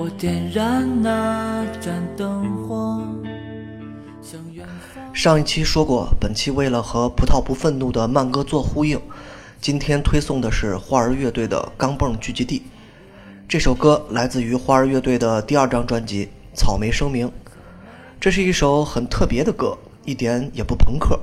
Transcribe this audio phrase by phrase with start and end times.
[0.00, 3.02] 我点燃那盏灯火。
[5.12, 8.98] 上一期说过，本期为了和葡萄不愤怒的慢歌做呼应，
[9.60, 12.60] 今天推送的是花儿乐队的《钢蹦聚集地》。
[13.46, 17.28] 这首歌来自于花儿乐队的第二张专辑《草莓声明》。
[18.18, 19.76] 这是一首很特别的歌，
[20.06, 21.20] 一点也不朋克，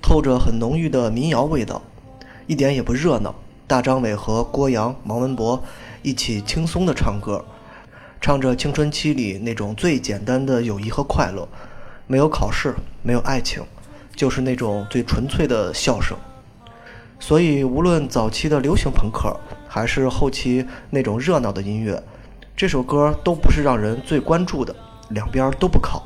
[0.00, 1.82] 透着很浓郁的民谣味道，
[2.46, 3.34] 一点也不热闹。
[3.66, 5.60] 大张伟和郭阳、王文博
[6.02, 7.44] 一起轻松地唱歌，
[8.22, 11.46] 唱着青春期里那种最简单的友谊和快乐。
[12.06, 12.72] 没有考试，
[13.02, 13.60] 没有爱情，
[14.14, 16.16] 就是那种最纯粹的笑声。
[17.18, 19.36] 所以，无论早期的流行朋克，
[19.66, 22.00] 还是后期那种热闹的音乐，
[22.56, 24.72] 这首歌都不是让人最关注的，
[25.08, 26.04] 两边都不靠。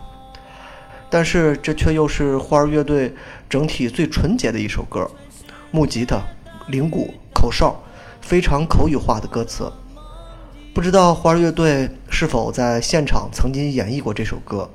[1.11, 3.15] 但是，这却又是花儿乐队
[3.47, 5.07] 整体最纯洁的一首歌，
[5.71, 6.23] 木吉他、
[6.69, 7.79] 铃鼓、口哨，
[8.23, 9.71] 非常口语化的歌词。
[10.75, 14.71] 不知道花儿乐队是否在现场曾经演绎过这首歌？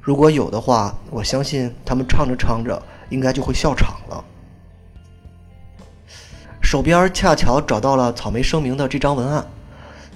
[0.00, 4.24] 如果有的话，我相信他们唱着唱着，应该就会笑场了。
[6.60, 9.46] 手边恰巧找到了《草莓声明》的这张文案，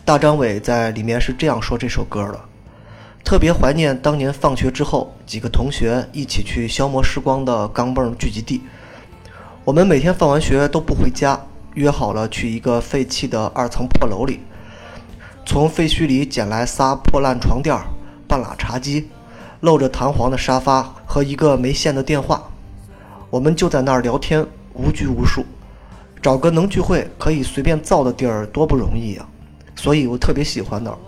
[0.05, 2.41] 大张伟在里面是这样说这首歌的：
[3.23, 8.61] 特别怀念当年放学之后几个同学一起去消磨时光的钢镚聚集地。
[9.65, 11.41] 我们每天放完学都不回家，
[11.75, 14.41] 约好了去一个废弃的二层破楼里，
[15.47, 17.75] 从废墟里捡来仨破烂床垫、
[18.29, 19.09] 半拉茶几。
[19.61, 22.43] 露着弹簧的沙发和一个没线的电话，
[23.31, 25.47] 我们就在那儿聊天，无拘无束。
[26.21, 29.27] 找个能聚会可以随便造的地儿多不容易啊！
[29.75, 30.99] 所以我特别喜欢那儿。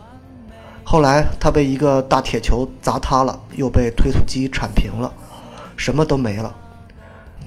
[0.82, 5.12] 后来他被一个大铁球砸塌了，又被推土机铲平了，
[5.76, 6.52] 什么都没了，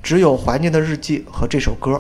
[0.03, 1.99] 只有怀念的日记和这首歌。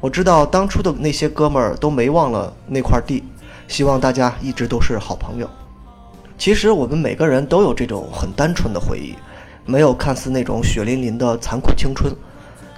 [0.00, 3.22] 我知道当初的那些哥们儿都没忘了那块地，
[3.68, 5.48] 希望大家一直都是好朋友。
[6.38, 9.14] 其实我们每个人都有这种很单纯的回忆，
[9.64, 12.14] 没有看似那种血淋淋的残酷青春，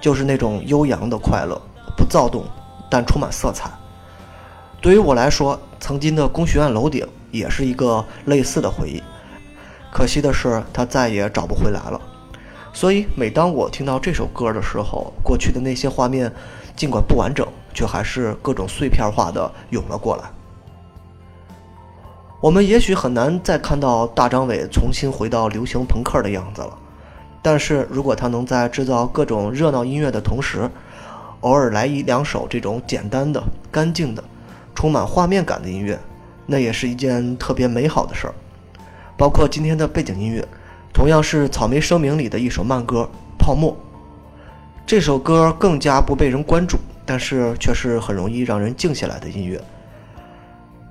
[0.01, 1.61] 就是那种悠扬的快乐，
[1.97, 2.45] 不躁动，
[2.89, 3.71] 但充满色彩。
[4.81, 9.03] 对于我来说，曾经的工学院楼顶也是一个类似的回忆，
[9.91, 12.01] 可惜的是它再也找不回来了。
[12.73, 16.33] 所以每当我听到这首歌的时候，过去的那些画面，
[16.77, 17.45] 尽管不完整，
[17.75, 20.31] 却还是各种碎片化的涌了过来。
[22.41, 26.79] 我们也许很难再看到大张伟重新回到流行朋克的样子了，
[27.43, 30.71] 但是如果他能在制造各种热闹音乐的同时，
[31.41, 34.23] 偶尔来一两首这种简单的、干净的、
[34.73, 35.99] 充满画面感的音乐，
[36.47, 38.35] 那也是一件特别美好的事儿。
[39.17, 40.47] 包括今天的背景音乐，
[40.95, 43.01] 同样是《草莓声明》里的一首慢歌
[43.37, 43.73] 《泡沫》。
[44.87, 49.61] 这首歌更加不被人关注，但是却是很容易让人静下来的音乐。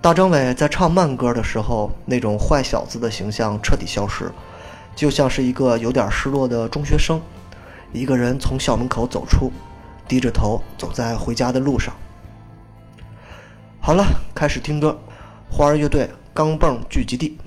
[0.07, 4.31] 大张伟在唱慢歌的时候，那种坏小子的形象彻底消失，
[4.95, 7.19] 就像是一个有点失落的中学生，
[7.91, 9.51] 一个人从校门口走出，
[10.07, 11.94] 低着头走在回家的路上。
[13.81, 14.97] 好了，开始听歌，
[15.51, 16.03] 花儿乐队
[16.34, 17.38] 《钢蹦聚集地》。